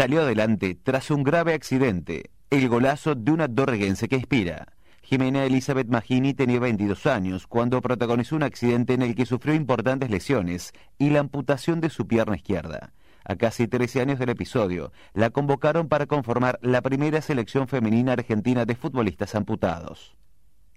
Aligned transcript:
salió 0.00 0.22
adelante 0.22 0.78
tras 0.82 1.10
un 1.10 1.22
grave 1.22 1.52
accidente, 1.52 2.30
el 2.48 2.70
golazo 2.70 3.14
de 3.14 3.32
una 3.32 3.48
dorreguense 3.48 4.08
que 4.08 4.16
inspira. 4.16 4.68
Jimena 5.02 5.44
Elizabeth 5.44 5.88
Magini 5.88 6.32
tenía 6.32 6.58
22 6.58 7.04
años 7.04 7.46
cuando 7.46 7.82
protagonizó 7.82 8.34
un 8.34 8.42
accidente 8.42 8.94
en 8.94 9.02
el 9.02 9.14
que 9.14 9.26
sufrió 9.26 9.52
importantes 9.52 10.08
lesiones 10.08 10.72
y 10.96 11.10
la 11.10 11.20
amputación 11.20 11.82
de 11.82 11.90
su 11.90 12.06
pierna 12.06 12.36
izquierda. 12.36 12.94
A 13.26 13.36
casi 13.36 13.68
13 13.68 14.00
años 14.00 14.18
del 14.18 14.30
episodio, 14.30 14.90
la 15.12 15.28
convocaron 15.28 15.86
para 15.86 16.06
conformar 16.06 16.58
la 16.62 16.80
primera 16.80 17.20
selección 17.20 17.68
femenina 17.68 18.14
argentina 18.14 18.64
de 18.64 18.76
futbolistas 18.76 19.34
amputados. 19.34 20.16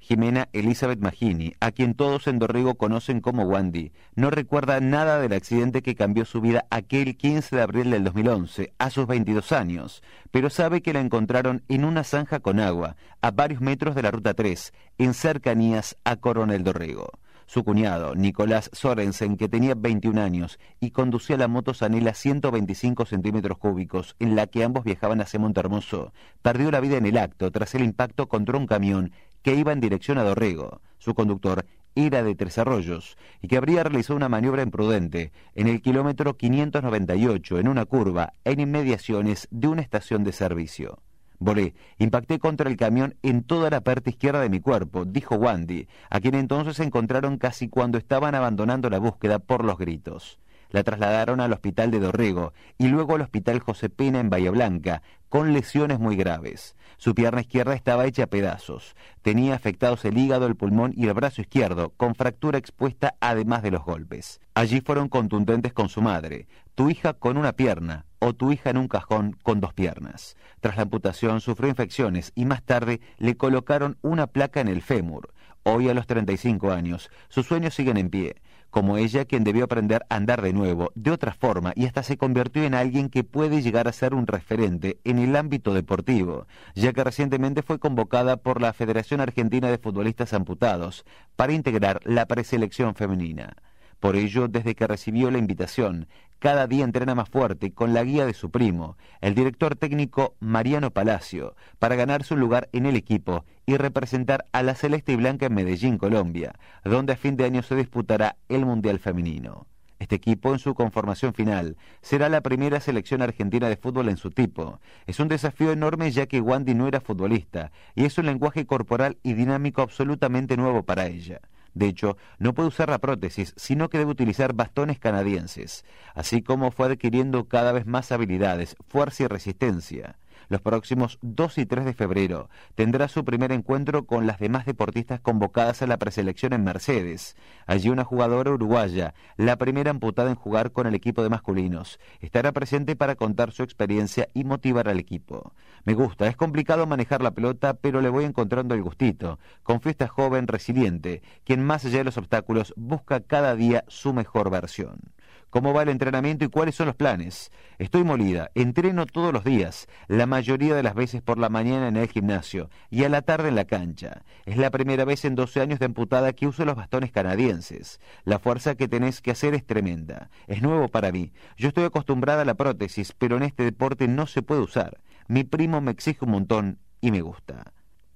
Jimena 0.04 0.50
Elizabeth 0.52 1.00
Magini, 1.00 1.54
a 1.62 1.72
quien 1.72 1.94
todos 1.94 2.28
en 2.28 2.38
Dorrego 2.38 2.76
conocen 2.76 3.22
como 3.22 3.44
Wandy, 3.44 3.94
no 4.16 4.32
recuerda 4.32 4.82
nada 4.82 5.18
del 5.18 5.32
accidente 5.32 5.82
que 5.82 5.96
cambió 5.96 6.26
su 6.26 6.42
vida 6.42 6.66
aquel 6.70 7.16
15 7.16 7.56
de 7.56 7.62
abril 7.62 7.90
del 7.90 8.04
2011, 8.04 8.74
a 8.78 8.90
sus 8.90 9.08
22 9.08 9.54
años, 9.54 10.04
pero 10.30 10.50
sabe 10.50 10.82
que 10.82 10.92
la 10.92 11.00
encontraron 11.00 11.64
en 11.70 11.86
una 11.86 12.04
zanja 12.04 12.42
con 12.42 12.60
agua, 12.60 12.98
a 13.22 13.32
varios 13.32 13.62
metros 13.62 13.96
de 13.96 14.02
la 14.02 14.12
Ruta 14.12 14.34
3, 14.34 14.74
en 14.98 15.14
cercanías 15.14 15.96
a 16.04 16.18
Coronel 16.18 16.66
Dorrego. 16.66 17.10
Su 17.46 17.64
cuñado, 17.64 18.16
Nicolás 18.16 18.70
Sorensen, 18.74 19.38
que 19.38 19.48
tenía 19.48 19.74
21 19.76 20.22
años 20.22 20.60
y 20.80 20.92
conducía 20.92 21.38
la 21.38 21.48
moto 21.48 21.74
Sanela 21.74 22.14
125 22.14 23.06
centímetros 23.06 23.58
cúbicos, 23.58 24.16
en 24.20 24.36
la 24.36 24.48
que 24.48 24.64
ambos 24.64 24.84
viajaban 24.84 25.22
hacia 25.22 25.40
Montermoso, 25.40 26.14
perdió 26.42 26.72
la 26.72 26.80
vida 26.80 26.98
en 26.98 27.06
el 27.06 27.18
acto 27.18 27.52
tras 27.52 27.76
el 27.76 27.84
impacto 27.84 28.28
contra 28.28 28.58
un 28.58 28.68
camión 28.68 29.12
que 29.44 29.56
iba 29.56 29.72
en 29.72 29.80
dirección 29.80 30.18
a 30.18 30.24
Dorrego. 30.24 30.82
Su 30.98 31.14
conductor 31.14 31.66
era 31.96 32.24
de 32.24 32.34
Tres 32.34 32.58
Arroyos 32.58 33.18
y 33.42 33.48
que 33.48 33.58
habría 33.58 33.84
realizado 33.84 34.18
una 34.18 34.30
maniobra 34.30 34.64
imprudente 34.64 35.32
en 35.54 35.68
el 35.68 35.82
kilómetro 35.82 36.38
598 36.38 37.60
en 37.60 37.68
una 37.68 37.86
curva 37.86 38.34
en 38.46 38.60
inmediaciones 38.60 39.48
de 39.52 39.68
una 39.68 39.82
estación 39.82 40.24
de 40.24 40.32
servicio. 40.32 41.00
Volé, 41.40 41.74
impacté 41.98 42.40
contra 42.40 42.70
el 42.70 42.78
camión 42.78 43.16
en 43.22 43.44
toda 43.44 43.70
la 43.70 43.82
parte 43.82 44.12
izquierda 44.12 44.40
de 44.40 44.50
mi 44.50 44.62
cuerpo, 44.62 45.04
dijo 45.04 45.36
Wandy, 45.36 45.88
a 46.10 46.22
quien 46.22 46.36
entonces 46.36 46.80
encontraron 46.80 47.38
casi 47.38 47.68
cuando 47.68 47.98
estaban 47.98 48.34
abandonando 48.34 48.90
la 48.90 49.00
búsqueda 49.00 49.40
por 49.40 49.66
los 49.66 49.78
gritos. 49.78 50.40
La 50.74 50.84
trasladaron 50.84 51.40
al 51.40 51.54
hospital 51.54 51.92
de 51.92 52.00
Dorrego 52.00 52.52
y 52.80 52.88
luego 52.88 53.14
al 53.14 53.22
hospital 53.22 53.60
José 53.60 53.90
Pena 53.90 54.20
en 54.20 54.32
Bahía 54.32 54.50
Blanca, 54.50 55.04
con 55.30 55.54
lesiones 55.54 56.00
muy 56.00 56.16
graves. 56.16 56.76
Su 56.98 57.14
pierna 57.14 57.42
izquierda 57.42 57.76
estaba 57.76 58.08
hecha 58.08 58.24
a 58.24 58.28
pedazos. 58.28 58.96
Tenía 59.22 59.54
afectados 59.54 60.04
el 60.04 60.18
hígado, 60.18 60.48
el 60.48 60.56
pulmón 60.56 60.92
y 60.98 61.06
el 61.06 61.14
brazo 61.14 61.42
izquierdo, 61.42 61.92
con 61.92 62.16
fractura 62.16 62.58
expuesta 62.58 63.14
además 63.20 63.62
de 63.62 63.70
los 63.70 63.86
golpes. 63.86 64.42
Allí 64.56 64.82
fueron 64.82 65.10
contundentes 65.10 65.74
con 65.74 65.90
su 65.90 66.02
madre. 66.02 66.48
Tu 66.74 66.90
hija 66.90 67.14
con 67.14 67.38
una 67.38 67.54
pierna 67.54 68.08
o 68.18 68.34
tu 68.34 68.52
hija 68.52 68.72
en 68.72 68.78
un 68.78 68.88
cajón 68.88 69.38
con 69.44 69.60
dos 69.60 69.76
piernas. 69.76 70.38
Tras 70.60 70.76
la 70.76 70.84
amputación 70.84 71.40
sufrió 71.40 71.70
infecciones 71.70 72.32
y 72.34 72.46
más 72.46 72.64
tarde 72.64 73.00
le 73.20 73.38
colocaron 73.38 74.00
una 74.02 74.26
placa 74.26 74.60
en 74.60 74.70
el 74.70 74.82
fémur. 74.82 75.36
Hoy 75.62 75.88
a 75.88 75.94
los 75.94 76.08
35 76.08 76.72
años, 76.72 77.12
sus 77.30 77.46
sueños 77.46 77.76
siguen 77.76 77.98
en 77.98 78.10
pie 78.10 78.42
como 78.74 78.98
ella 78.98 79.26
quien 79.26 79.44
debió 79.44 79.66
aprender 79.66 80.04
a 80.10 80.16
andar 80.16 80.42
de 80.42 80.52
nuevo, 80.52 80.92
de 80.96 81.12
otra 81.12 81.32
forma, 81.32 81.74
y 81.76 81.86
hasta 81.86 82.02
se 82.02 82.18
convirtió 82.18 82.64
en 82.64 82.74
alguien 82.74 83.08
que 83.08 83.24
puede 83.24 83.62
llegar 83.62 83.88
a 83.88 83.94
ser 83.94 84.16
un 84.16 84.26
referente 84.26 84.98
en 85.04 85.20
el 85.20 85.36
ámbito 85.36 85.76
deportivo, 85.76 86.48
ya 86.74 86.92
que 86.92 87.04
recientemente 87.04 87.62
fue 87.62 87.78
convocada 87.78 88.38
por 88.38 88.60
la 88.60 88.74
Federación 88.74 89.22
Argentina 89.22 89.70
de 89.70 89.78
Futbolistas 89.78 90.34
Amputados 90.34 91.06
para 91.36 91.54
integrar 91.54 92.00
la 92.04 92.26
preselección 92.26 92.96
femenina. 92.96 93.58
Por 94.04 94.18
ello, 94.18 94.50
desde 94.50 94.76
que 94.76 94.86
recibió 94.86 95.32
la 95.32 95.38
invitación, 95.38 96.10
cada 96.40 96.68
día 96.68 96.84
entrena 96.84 97.16
más 97.16 97.30
fuerte 97.30 97.72
con 97.72 97.94
la 97.94 98.04
guía 98.04 98.26
de 98.26 98.34
su 98.34 98.52
primo, 98.52 98.98
el 99.22 99.34
director 99.34 99.78
técnico 99.78 100.36
Mariano 100.42 100.92
Palacio, 100.92 101.56
para 101.80 101.96
ganarse 101.96 102.34
un 102.34 102.42
lugar 102.42 102.68
en 102.74 102.86
el 102.86 102.98
equipo 102.98 103.46
y 103.66 103.78
representar 103.78 104.46
a 104.52 104.62
la 104.62 104.76
Celeste 104.76 105.14
y 105.14 105.16
Blanca 105.16 105.46
en 105.46 105.54
Medellín, 105.54 105.98
Colombia, 105.98 106.52
donde 106.84 107.14
a 107.14 107.16
fin 107.16 107.38
de 107.38 107.46
año 107.46 107.64
se 107.64 107.78
disputará 107.78 108.36
el 108.50 108.66
Mundial 108.66 109.00
Femenino. 109.00 109.68
Este 110.00 110.16
equipo, 110.16 110.52
en 110.52 110.60
su 110.60 110.74
conformación 110.74 111.34
final, 111.34 111.78
será 112.02 112.28
la 112.28 112.42
primera 112.42 112.82
selección 112.82 113.22
argentina 113.22 113.70
de 113.70 113.78
fútbol 113.78 114.10
en 114.10 114.18
su 114.18 114.32
tipo. 114.32 114.82
Es 115.08 115.22
un 115.22 115.30
desafío 115.30 115.72
enorme 115.72 116.12
ya 116.12 116.26
que 116.26 116.42
Wandy 116.42 116.74
no 116.74 116.90
era 116.90 117.00
futbolista 117.00 117.72
y 117.96 118.04
es 118.04 118.18
un 118.18 118.26
lenguaje 118.26 118.66
corporal 118.66 119.18
y 119.24 119.32
dinámico 119.32 119.82
absolutamente 119.82 120.58
nuevo 120.58 120.84
para 120.84 121.08
ella. 121.08 121.40
De 121.74 121.88
hecho, 121.88 122.18
no 122.38 122.54
puede 122.54 122.70
usar 122.70 122.90
la 122.90 123.00
prótesis, 123.00 123.54
sino 123.58 123.90
que 123.90 123.98
debe 123.98 124.12
utilizar 124.12 124.54
bastones 124.54 125.00
canadienses, 125.00 125.86
así 126.14 126.42
como 126.42 126.72
fue 126.72 126.88
adquiriendo 126.88 127.48
cada 127.48 127.72
vez 127.72 127.86
más 127.86 128.12
habilidades, 128.12 128.76
fuerza 128.88 129.24
y 129.24 129.28
resistencia. 129.28 130.18
Los 130.50 130.62
próximos 130.62 131.20
2 131.22 131.58
y 131.58 131.66
3 131.66 131.86
de 131.86 131.94
febrero 131.94 132.50
tendrá 132.76 133.08
su 133.08 133.24
primer 133.26 133.52
encuentro 133.52 134.06
con 134.06 134.28
las 134.28 134.40
demás 134.40 134.66
deportistas 134.66 135.20
convocadas 135.20 135.82
a 135.82 135.88
la 135.88 135.98
preselección 135.98 136.54
en 136.54 136.64
Mercedes. 136.64 137.36
Allí 137.66 137.90
una 137.90 138.04
jugadora 138.04 138.52
uruguaya, 138.52 139.14
la 139.38 139.58
primera 139.58 139.92
amputada 139.92 140.30
en 140.30 140.36
jugar 140.36 140.72
con 140.72 140.88
el 140.88 140.96
equipo 140.96 141.24
de 141.24 141.30
masculinos, 141.30 142.00
estará 142.20 142.52
presente 142.52 142.96
para 142.96 143.16
contar 143.16 143.52
su 143.52 143.64
experiencia 143.64 144.28
y 144.34 144.44
motivar 144.44 144.90
al 144.90 145.00
equipo. 145.00 145.54
Me 145.86 145.94
gusta, 145.94 146.28
es 146.28 146.36
complicado 146.36 146.88
manejar 146.88 147.22
la 147.22 147.32
pelota, 147.32 147.74
pero 147.74 148.02
le 148.02 148.10
voy 148.10 148.26
encontrando 148.26 148.76
el 148.76 148.84
gustito. 148.84 149.40
Confío 149.64 149.92
esta 149.92 150.08
joven 150.08 150.48
resiliente, 150.48 151.22
quien 151.44 151.64
más 151.64 151.86
allá 151.86 152.00
de 152.00 152.04
los 152.06 152.18
obstáculos 152.18 152.74
busca 152.78 153.20
cada 153.22 153.56
día 153.56 153.84
su 153.88 154.14
mejor 154.14 154.50
versión 154.50 155.14
cómo 155.54 155.72
va 155.72 155.84
el 155.84 155.90
entrenamiento 155.90 156.44
y 156.46 156.48
cuáles 156.48 156.74
son 156.74 156.88
los 156.88 156.96
planes. 156.96 157.52
Estoy 157.78 158.04
molida, 158.04 158.50
entreno 158.56 159.06
todos 159.06 159.32
los 159.32 159.44
días, 159.44 159.88
la 160.08 160.26
mayoría 160.26 160.74
de 160.74 160.82
las 160.82 160.96
veces 160.96 161.22
por 161.22 161.38
la 161.38 161.48
mañana 161.48 161.90
en 161.90 161.96
el 161.96 162.10
gimnasio 162.10 162.72
y 162.90 163.04
a 163.04 163.10
la 163.10 163.22
tarde 163.22 163.50
en 163.50 163.56
la 163.56 163.66
cancha. 163.66 164.24
Es 164.48 164.58
la 164.58 164.72
primera 164.72 165.06
vez 165.06 165.26
en 165.26 165.36
12 165.36 165.62
años 165.62 165.78
de 165.78 165.86
amputada 165.86 166.34
que 166.34 166.48
uso 166.48 166.66
los 166.66 166.76
bastones 166.76 167.12
canadienses. 167.12 168.00
La 168.24 168.40
fuerza 168.40 168.74
que 168.74 168.88
tenés 168.88 169.22
que 169.22 169.30
hacer 169.30 169.54
es 169.54 169.64
tremenda. 169.64 170.32
Es 170.48 170.64
nuevo 170.64 170.88
para 170.88 171.12
mí. 171.12 171.34
Yo 171.56 171.68
estoy 171.68 171.84
acostumbrada 171.84 172.42
a 172.42 172.46
la 172.46 172.56
prótesis, 172.56 173.14
pero 173.16 173.38
en 173.38 173.44
este 173.44 173.64
deporte 173.64 174.08
no 174.08 174.26
se 174.26 174.42
puede 174.42 174.62
usar. 174.62 175.02
Mi 175.28 175.44
primo 175.44 175.82
me 175.82 175.92
exige 175.92 176.26
un 176.26 176.32
montón 176.32 176.80
y 177.00 177.12
me 177.12 177.22
gusta. 177.22 177.74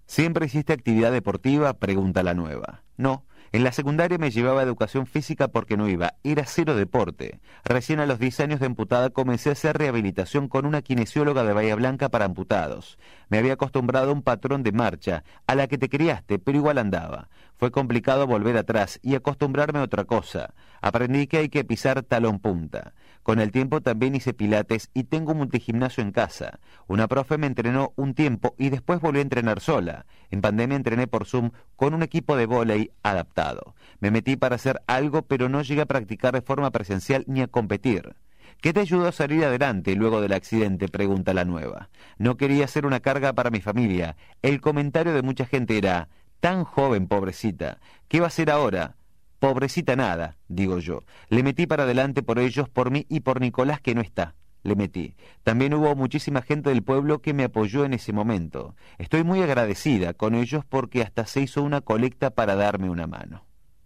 ¿Siempre 0.07 0.47
hiciste 0.47 0.73
actividad 0.73 1.11
deportiva? 1.11 1.73
pregunta 1.73 2.23
la 2.23 2.33
nueva. 2.33 2.86
No, 2.97 3.25
en 3.53 3.63
la 3.63 3.71
secundaria 3.71 4.17
me 4.17 4.29
llevaba 4.29 4.61
educación 4.61 5.07
física 5.07 5.47
porque 5.47 5.77
no 5.77 5.87
iba, 5.87 6.15
era 6.23 6.45
cero 6.45 6.75
deporte. 6.75 7.39
Recién 7.63 7.99
a 7.99 8.05
los 8.05 8.19
10 8.19 8.41
años 8.41 8.59
de 8.59 8.65
amputada 8.65 9.09
comencé 9.09 9.49
a 9.49 9.53
hacer 9.53 9.77
rehabilitación 9.77 10.49
con 10.49 10.65
una 10.65 10.81
kinesióloga 10.81 11.43
de 11.43 11.53
Bahía 11.53 11.75
Blanca 11.75 12.09
para 12.09 12.25
amputados. 12.25 12.99
Me 13.29 13.37
había 13.37 13.53
acostumbrado 13.53 14.09
a 14.09 14.13
un 14.13 14.21
patrón 14.21 14.63
de 14.63 14.73
marcha, 14.73 15.23
a 15.47 15.55
la 15.55 15.67
que 15.67 15.77
te 15.77 15.87
criaste, 15.87 16.39
pero 16.39 16.57
igual 16.57 16.77
andaba. 16.77 17.29
Fue 17.55 17.71
complicado 17.71 18.27
volver 18.27 18.57
atrás 18.57 18.99
y 19.01 19.15
acostumbrarme 19.15 19.79
a 19.79 19.83
otra 19.83 20.03
cosa. 20.03 20.53
Aprendí 20.81 21.27
que 21.27 21.37
hay 21.37 21.49
que 21.49 21.63
pisar 21.63 22.03
talón 22.03 22.39
punta. 22.39 22.93
Con 23.27 23.41
el 23.41 23.51
tiempo 23.51 23.81
también 23.81 24.15
hice 24.15 24.33
pilates 24.33 24.89
y 24.93 25.03
tengo 25.03 25.33
un 25.33 25.39
multigimnasio 25.39 26.01
en 26.01 26.13
casa. 26.13 26.61
Una 26.87 27.09
profe 27.09 27.37
me 27.37 27.47
entrenó 27.47 27.91
un 27.97 28.13
tiempo 28.13 28.55
y 28.57 28.69
después 28.69 29.01
volví 29.01 29.19
a 29.19 29.21
entrenar 29.21 29.59
sola. 29.59 30.05
En 30.31 30.39
pandemia 30.39 30.77
entrené 30.77 31.07
por 31.07 31.25
Zoom 31.25 31.51
con 31.75 31.93
un 31.93 32.03
equipo 32.03 32.37
de 32.37 32.45
vóley 32.45 32.91
adaptado. 33.03 33.75
Me 33.99 34.11
metí 34.11 34.37
para 34.37 34.55
hacer 34.55 34.81
algo 34.87 35.23
pero 35.23 35.49
no 35.49 35.61
llegué 35.61 35.81
a 35.81 35.87
practicar 35.87 36.35
de 36.35 36.41
forma 36.41 36.71
presencial 36.71 37.25
ni 37.27 37.41
a 37.41 37.47
competir. 37.47 38.15
¿Qué 38.61 38.71
te 38.71 38.79
ayudó 38.79 39.09
a 39.09 39.11
salir 39.11 39.43
adelante 39.43 39.93
luego 39.97 40.21
del 40.21 40.31
accidente? 40.31 40.87
pregunta 40.87 41.33
la 41.33 41.43
nueva. 41.43 41.89
No 42.17 42.37
quería 42.37 42.65
ser 42.69 42.85
una 42.85 43.01
carga 43.01 43.33
para 43.33 43.49
mi 43.51 43.59
familia. 43.59 44.15
El 44.41 44.61
comentario 44.61 45.11
de 45.11 45.21
mucha 45.21 45.45
gente 45.45 45.77
era, 45.77 46.07
tan 46.39 46.63
joven, 46.63 47.07
pobrecita, 47.07 47.81
¿qué 48.07 48.21
va 48.21 48.27
a 48.27 48.29
hacer 48.29 48.49
ahora? 48.49 48.95
Pobrecita 49.39 49.95
nada, 49.95 50.37
digo 50.47 50.79
yo. 50.79 51.03
Le 51.29 51.43
metí 51.43 51.67
para 51.67 51.83
adelante 51.83 52.23
por 52.23 52.39
ellos, 52.39 52.69
por 52.69 52.89
mí 52.89 53.05
y 53.07 53.19
por 53.19 53.39
Nicolás 53.39 53.81
que 53.81 53.93
no 53.93 54.01
está. 54.01 54.35
Le 54.63 54.75
metí. 54.75 55.15
También 55.43 55.73
hubo 55.75 55.95
muchísima 55.95 56.41
gente 56.41 56.71
del 56.71 56.83
pueblo 56.83 57.21
que 57.21 57.33
me 57.33 57.43
apoyó 57.43 57.85
en 57.85 57.93
ese 57.93 58.13
momento. 58.13 58.75
Estoy 58.97 59.23
muy 59.23 59.41
agradecida 59.41 60.13
con 60.13 60.33
ellos 60.33 60.65
porque 60.67 61.03
hasta 61.03 61.25
se 61.25 61.41
hizo 61.41 61.61
una 61.61 61.81
colecta 61.81 62.31
para 62.31 62.55
darme 62.55 62.89
una 62.89 63.05
mano. 63.05 63.45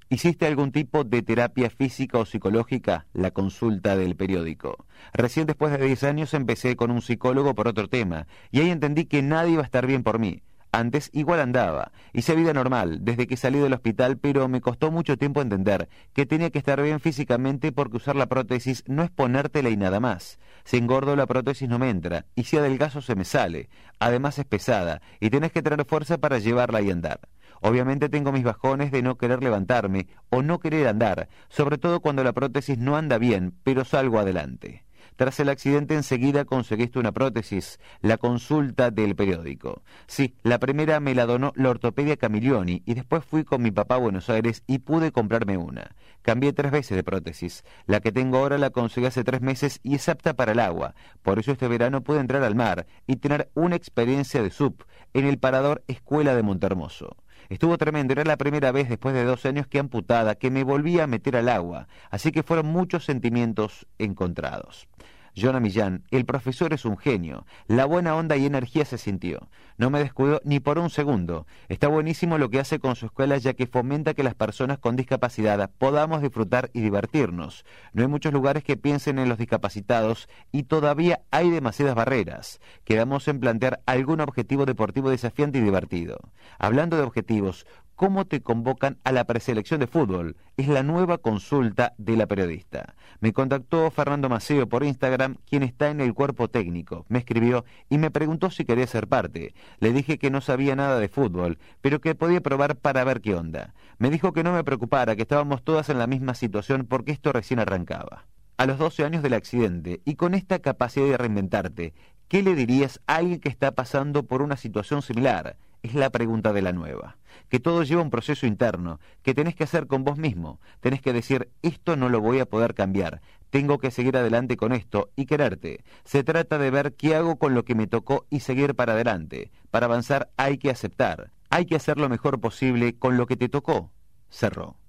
¿Hiciste 0.10 0.46
algún 0.46 0.72
tipo 0.72 1.04
de 1.04 1.22
terapia 1.22 1.70
física 1.70 2.18
o 2.18 2.26
psicológica? 2.26 3.08
La 3.14 3.32
consulta 3.32 3.96
del 3.96 4.16
periódico. 4.16 4.86
Recién 5.14 5.48
después 5.48 5.72
de 5.72 5.86
10 5.86 6.04
años 6.04 6.34
empecé 6.34 6.76
con 6.76 6.92
un 6.92 7.02
psicólogo 7.02 7.56
por 7.56 7.70
otro 7.70 7.88
tema, 7.88 8.28
y 8.52 8.60
ahí 8.60 8.72
entendí 8.72 9.06
que 9.06 9.22
nadie 9.22 9.54
iba 9.54 9.62
a 9.62 9.66
estar 9.66 9.88
bien 9.88 10.04
por 10.04 10.20
mí. 10.20 10.42
Antes 10.74 11.10
igual 11.12 11.42
andaba, 11.42 11.92
hice 12.14 12.34
vida 12.34 12.54
normal 12.54 13.00
desde 13.02 13.28
que 13.28 13.36
salí 13.36 13.60
del 13.60 13.74
hospital, 13.74 14.18
pero 14.18 14.48
me 14.48 14.62
costó 14.62 14.90
mucho 14.90 15.18
tiempo 15.18 15.42
entender 15.42 15.90
que 16.14 16.26
tenía 16.26 16.50
que 16.50 16.60
estar 16.60 16.82
bien 16.82 17.02
físicamente 17.02 17.74
porque 17.74 17.98
usar 17.98 18.16
la 18.16 18.28
prótesis 18.28 18.86
no 18.88 19.04
es 19.04 19.12
ponértela 19.12 19.70
y 19.70 19.76
nada 19.76 20.00
más. 20.00 20.40
Si 20.64 20.78
engordo 20.78 21.18
la 21.18 21.26
prótesis 21.26 21.68
no 21.68 21.78
me 21.78 21.90
entra, 21.90 22.26
y 22.36 22.46
si 22.46 22.56
adelgazo 22.56 23.02
se 23.02 23.16
me 23.16 23.26
sale. 23.26 23.70
Además 24.00 24.40
es 24.40 24.46
pesada, 24.46 25.02
y 25.20 25.30
tenés 25.30 25.52
que 25.52 25.62
tener 25.62 25.86
fuerza 25.86 26.20
para 26.20 26.40
llevarla 26.40 26.82
y 26.82 26.90
andar. 26.90 27.20
Obviamente 27.60 28.08
tengo 28.08 28.32
mis 28.32 28.44
bajones 28.44 28.92
de 28.92 29.02
no 29.02 29.18
querer 29.18 29.44
levantarme 29.44 30.08
o 30.30 30.42
no 30.42 30.60
querer 30.60 30.88
andar, 30.88 31.28
sobre 31.50 31.78
todo 31.78 32.00
cuando 32.00 32.24
la 32.24 32.32
prótesis 32.32 32.78
no 32.78 32.96
anda 32.96 33.18
bien, 33.18 33.56
pero 33.64 33.84
salgo 33.84 34.20
adelante. 34.20 34.86
Tras 35.22 35.40
el 35.40 35.50
accidente 35.50 35.94
enseguida 35.94 36.46
conseguiste 36.46 36.98
una 36.98 37.12
prótesis, 37.12 37.80
la 38.02 38.18
consulta 38.18 38.90
del 38.90 39.16
periódico. 39.16 39.84
Sí, 40.08 40.34
la 40.42 40.58
primera 40.58 41.00
me 41.00 41.14
la 41.14 41.28
donó 41.28 41.54
la 41.56 41.70
ortopedia 41.70 42.18
Camilioni 42.18 42.82
y 42.88 42.96
después 42.96 43.24
fui 43.24 43.44
con 43.44 43.62
mi 43.62 43.70
papá 43.70 43.94
a 43.94 44.00
Buenos 44.00 44.32
Aires 44.32 44.64
y 44.66 44.80
pude 44.80 45.12
comprarme 45.12 45.58
una. 45.58 45.96
Cambié 46.24 46.54
tres 46.54 46.72
veces 46.72 46.96
de 46.96 47.04
prótesis. 47.04 47.64
La 47.86 48.00
que 48.00 48.12
tengo 48.12 48.40
ahora 48.40 48.58
la 48.58 48.72
conseguí 48.72 49.06
hace 49.06 49.24
tres 49.24 49.42
meses 49.42 49.80
y 49.84 49.94
es 49.94 50.10
apta 50.10 50.34
para 50.34 50.54
el 50.54 50.60
agua. 50.60 50.96
Por 51.22 51.38
eso 51.38 51.52
este 51.52 51.68
verano 51.68 52.02
pude 52.02 52.20
entrar 52.20 52.42
al 52.42 52.56
mar 52.56 52.88
y 53.06 53.18
tener 53.18 53.52
una 53.54 53.76
experiencia 53.76 54.42
de 54.42 54.50
sub 54.50 54.84
en 55.14 55.28
el 55.28 55.38
parador 55.38 55.84
Escuela 55.88 56.34
de 56.34 56.42
Montermoso. 56.42 57.16
Estuvo 57.50 57.78
tremendo, 57.78 58.14
era 58.14 58.24
la 58.24 58.38
primera 58.38 58.72
vez 58.72 58.90
después 58.90 59.14
de 59.14 59.24
dos 59.24 59.46
años 59.46 59.68
que 59.68 59.80
amputada, 59.80 60.36
que 60.36 60.52
me 60.52 60.64
volvía 60.64 61.04
a 61.04 61.08
meter 61.08 61.36
al 61.36 61.50
agua, 61.50 61.88
así 62.10 62.32
que 62.32 62.44
fueron 62.44 62.68
muchos 62.68 63.06
sentimientos 63.06 63.88
encontrados. 63.98 64.88
Jonah 65.36 65.60
Millán, 65.60 66.04
el 66.12 66.26
profesor 66.26 66.74
es 66.74 66.86
un 66.86 66.98
genio. 66.98 67.46
La 67.68 67.86
buena 67.86 68.16
onda 68.16 68.36
y 68.38 68.46
energía 68.46 68.86
se 68.86 68.98
sintió. 68.98 69.50
No 69.78 69.90
me 69.90 70.00
descuidó 70.00 70.42
ni 70.44 70.60
por 70.60 70.78
un 70.78 70.90
segundo. 70.90 71.48
Está 71.70 71.88
buenísimo 71.88 72.38
lo 72.38 72.50
que 72.50 72.60
hace 72.60 72.80
con 72.80 72.96
su 72.96 73.06
escuela 73.06 73.38
ya 73.38 73.54
que 73.54 73.68
fomenta 73.68 74.14
que 74.14 74.24
las 74.24 74.36
personas 74.36 74.78
con 74.78 74.96
discapacidad 74.96 75.70
podamos 75.78 76.22
disfrutar 76.22 76.70
y 76.74 76.82
divertirnos. 76.82 77.66
No 77.94 78.02
hay 78.02 78.08
muchos 78.08 78.34
lugares 78.34 78.64
que 78.64 78.78
piensen 78.78 79.20
en 79.20 79.30
los 79.30 79.38
discapacitados 79.38 80.28
y 80.52 80.64
todavía 80.64 81.22
hay 81.32 81.50
demasiadas 81.50 81.96
barreras. 81.96 82.60
Quedamos 82.84 83.28
en 83.28 83.40
plantear 83.40 83.82
algún 83.86 84.22
objetivo 84.22 84.66
deportivo 84.66 85.10
desafiante 85.10 85.60
y 85.60 85.62
divertido. 85.62 86.20
Hablando 86.60 86.98
de 86.98 87.04
objetivos, 87.04 87.66
¿Cómo 88.02 88.26
te 88.26 88.42
convocan 88.42 88.98
a 89.04 89.12
la 89.12 89.26
preselección 89.26 89.80
de 89.80 89.86
fútbol? 89.86 90.36
Es 90.58 90.68
la 90.68 90.82
nueva 90.82 91.20
consulta 91.20 91.94
de 92.00 92.18
la 92.18 92.26
periodista. 92.26 92.96
Me 93.20 93.32
contactó 93.32 93.92
Fernando 93.92 94.28
Maceo 94.28 94.68
por 94.68 94.84
Instagram, 94.84 95.21
quien 95.50 95.64
está 95.64 95.90
en 95.90 96.02
el 96.02 96.14
cuerpo 96.14 96.50
técnico. 96.50 97.06
Me 97.10 97.20
escribió 97.20 97.66
y 97.90 97.98
me 97.98 98.12
preguntó 98.12 98.50
si 98.50 98.66
quería 98.66 98.88
ser 98.88 99.08
parte. 99.08 99.54
Le 99.80 99.94
dije 99.94 100.18
que 100.18 100.32
no 100.32 100.42
sabía 100.42 100.76
nada 100.76 101.00
de 101.00 101.10
fútbol, 101.10 101.58
pero 101.82 102.02
que 102.02 102.16
podía 102.16 102.42
probar 102.42 102.76
para 102.76 103.04
ver 103.04 103.22
qué 103.22 103.36
onda. 103.36 103.74
Me 103.98 104.10
dijo 104.10 104.34
que 104.34 104.44
no 104.44 104.54
me 104.54 104.64
preocupara, 104.64 105.16
que 105.16 105.24
estábamos 105.24 105.64
todas 105.64 105.90
en 105.90 106.00
la 106.00 106.08
misma 106.08 106.34
situación 106.34 106.86
porque 106.88 107.12
esto 107.12 107.32
recién 107.32 107.60
arrancaba. 107.60 108.26
A 108.58 108.66
los 108.66 108.78
12 108.78 109.06
años 109.06 109.24
del 109.24 109.34
accidente 109.34 110.02
y 110.06 110.16
con 110.16 110.34
esta 110.34 110.60
capacidad 110.60 111.08
de 111.08 111.18
reinventarte, 111.18 111.94
¿qué 112.28 112.44
le 112.44 112.56
dirías 112.56 113.00
a 113.08 113.16
alguien 113.16 113.40
que 113.40 113.50
está 113.50 113.72
pasando 113.72 114.24
por 114.24 114.42
una 114.42 114.58
situación 114.58 115.02
similar? 115.02 115.58
es 115.84 115.96
la 115.96 116.10
pregunta 116.10 116.54
de 116.54 116.62
la 116.62 116.74
nueva. 116.74 117.18
Que 117.52 117.60
todo 117.60 117.84
lleva 117.84 118.02
un 118.02 118.10
proceso 118.10 118.48
interno, 118.48 119.00
que 119.22 119.36
tenés 119.36 119.56
que 119.56 119.66
hacer 119.66 119.86
con 119.86 120.04
vos 120.04 120.18
mismo. 120.18 120.60
Tenés 120.80 121.02
que 121.02 121.14
decir, 121.14 121.52
esto 121.62 121.96
no 121.98 122.10
lo 122.10 122.22
voy 122.22 122.40
a 122.40 122.48
poder 122.48 122.74
cambiar, 122.74 123.22
tengo 123.52 123.78
que 123.78 123.92
seguir 123.92 124.18
adelante 124.18 124.58
con 124.58 124.72
esto 124.72 125.12
y 125.16 125.28
quererte. 125.28 125.84
Se 126.04 126.24
trata 126.24 126.58
de 126.58 126.72
ver 126.72 126.94
qué 126.94 127.14
hago 127.14 127.36
con 127.36 127.54
lo 127.54 127.66
que 127.66 127.76
me 127.76 127.86
tocó 127.86 128.26
y 128.30 128.40
seguir 128.40 128.74
para 128.74 128.94
adelante. 128.94 129.52
Para 129.70 129.86
avanzar 129.86 130.32
hay 130.38 130.58
que 130.58 130.72
aceptar, 130.72 131.32
hay 131.50 131.66
que 131.66 131.76
hacer 131.76 132.00
lo 132.00 132.10
mejor 132.10 132.40
posible 132.40 132.98
con 132.98 133.18
lo 133.18 133.28
que 133.28 133.36
te 133.36 133.50
tocó. 133.50 133.92
Cerró. 134.30 134.81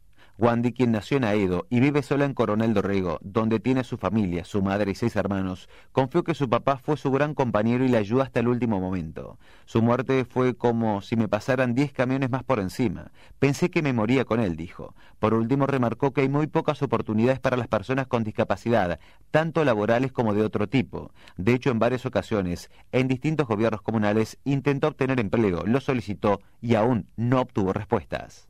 Wandy, 0.43 0.73
quien 0.73 0.91
nació 0.91 1.19
en 1.19 1.25
Aedo 1.25 1.69
y 1.71 1.79
vive 1.79 2.03
sola 2.03 2.25
en 2.25 2.35
Coronel 2.35 2.75
Dorrego, 2.75 3.21
donde 3.23 3.61
tiene 3.61 3.85
su 3.85 3.97
familia, 3.97 4.45
su 4.45 4.61
madre 4.61 4.91
y 4.91 4.97
seis 4.97 5.15
hermanos, 5.15 5.69
confió 5.93 6.25
que 6.25 6.35
su 6.35 6.51
papá 6.51 6.79
fue 6.79 6.97
su 6.97 7.13
gran 7.13 7.35
compañero 7.35 7.85
y 7.85 7.89
le 7.89 7.99
ayudó 7.99 8.23
hasta 8.23 8.41
el 8.41 8.49
último 8.49 8.81
momento. 8.81 9.39
Su 9.67 9.83
muerte 9.83 10.25
fue 10.25 10.57
como 10.57 11.01
si 11.01 11.15
me 11.15 11.29
pasaran 11.29 11.77
diez 11.77 11.93
camiones 11.93 12.29
más 12.29 12.43
por 12.43 12.59
encima. 12.59 13.13
Pensé 13.39 13.71
que 13.71 13.83
me 13.83 13.93
moría 13.93 14.25
con 14.25 14.41
él, 14.41 14.57
dijo. 14.57 14.97
Por 15.21 15.33
último, 15.33 15.69
remarcó 15.69 16.13
que 16.13 16.23
hay 16.23 16.29
muy 16.29 16.49
pocas 16.49 16.83
oportunidades 16.83 17.39
para 17.39 17.57
las 17.57 17.69
personas 17.69 18.09
con 18.09 18.25
discapacidad, 18.25 18.99
tanto 19.31 19.65
laborales 19.65 20.11
como 20.11 20.35
de 20.35 20.43
otro 20.43 20.69
tipo. 20.69 21.13
De 21.37 21.55
hecho, 21.55 21.71
en 21.71 21.79
varias 21.79 22.05
ocasiones, 22.05 22.69
en 22.91 23.07
distintos 23.07 23.47
gobiernos 23.47 23.83
comunales, 23.83 24.41
intentó 24.43 24.89
obtener 24.89 25.21
empleo, 25.21 25.63
lo 25.67 25.81
solicitó 25.81 26.41
y 26.61 26.75
aún 26.75 27.07
no 27.15 27.43
obtuvo 27.43 27.73
respuestas. 27.73 28.49